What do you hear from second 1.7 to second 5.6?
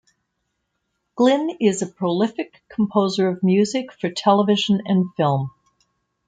a prolific composer of music for television and film.